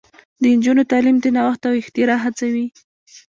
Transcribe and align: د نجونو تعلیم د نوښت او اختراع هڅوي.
د 0.41 0.43
نجونو 0.57 0.83
تعلیم 0.91 1.17
د 1.21 1.25
نوښت 1.35 1.61
او 1.69 1.73
اختراع 1.81 2.19
هڅوي. 2.25 2.65